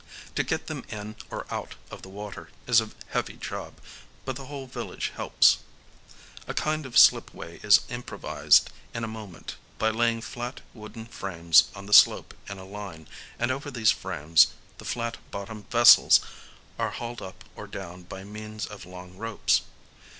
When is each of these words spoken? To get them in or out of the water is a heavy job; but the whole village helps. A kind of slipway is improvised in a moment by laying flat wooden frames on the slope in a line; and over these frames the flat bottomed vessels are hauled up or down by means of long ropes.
To 0.33 0.41
get 0.43 0.65
them 0.65 0.83
in 0.89 1.15
or 1.29 1.45
out 1.53 1.75
of 1.91 2.01
the 2.01 2.09
water 2.09 2.49
is 2.65 2.81
a 2.81 2.89
heavy 3.09 3.35
job; 3.37 3.75
but 4.25 4.35
the 4.35 4.45
whole 4.47 4.65
village 4.65 5.11
helps. 5.15 5.59
A 6.47 6.55
kind 6.55 6.87
of 6.87 6.97
slipway 6.97 7.59
is 7.61 7.81
improvised 7.87 8.71
in 8.95 9.03
a 9.03 9.07
moment 9.07 9.57
by 9.77 9.91
laying 9.91 10.21
flat 10.21 10.61
wooden 10.73 11.05
frames 11.05 11.65
on 11.75 11.85
the 11.85 11.93
slope 11.93 12.33
in 12.49 12.57
a 12.57 12.65
line; 12.65 13.07
and 13.37 13.51
over 13.51 13.69
these 13.69 13.91
frames 13.91 14.47
the 14.79 14.85
flat 14.85 15.17
bottomed 15.29 15.69
vessels 15.69 16.19
are 16.79 16.89
hauled 16.89 17.21
up 17.21 17.43
or 17.55 17.67
down 17.67 18.01
by 18.01 18.23
means 18.23 18.65
of 18.65 18.87
long 18.87 19.15
ropes. 19.17 19.61